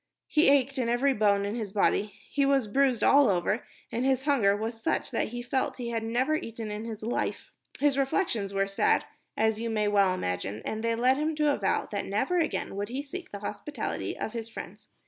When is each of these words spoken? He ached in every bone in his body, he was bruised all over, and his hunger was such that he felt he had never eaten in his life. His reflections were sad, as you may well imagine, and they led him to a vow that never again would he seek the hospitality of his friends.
He 0.27 0.49
ached 0.49 0.79
in 0.79 0.89
every 0.89 1.13
bone 1.13 1.45
in 1.45 1.53
his 1.53 1.71
body, 1.73 2.15
he 2.31 2.43
was 2.43 2.65
bruised 2.67 3.03
all 3.03 3.29
over, 3.29 3.63
and 3.91 4.03
his 4.03 4.23
hunger 4.23 4.57
was 4.57 4.81
such 4.81 5.11
that 5.11 5.27
he 5.27 5.43
felt 5.43 5.77
he 5.77 5.91
had 5.91 6.01
never 6.03 6.33
eaten 6.33 6.71
in 6.71 6.85
his 6.85 7.03
life. 7.03 7.51
His 7.79 7.99
reflections 7.99 8.51
were 8.51 8.65
sad, 8.65 9.05
as 9.37 9.59
you 9.59 9.69
may 9.69 9.87
well 9.87 10.11
imagine, 10.15 10.63
and 10.65 10.83
they 10.83 10.95
led 10.95 11.17
him 11.17 11.35
to 11.35 11.53
a 11.53 11.57
vow 11.59 11.87
that 11.91 12.07
never 12.07 12.39
again 12.39 12.75
would 12.75 12.89
he 12.89 13.03
seek 13.03 13.29
the 13.31 13.41
hospitality 13.41 14.17
of 14.17 14.33
his 14.33 14.49
friends. 14.49 14.89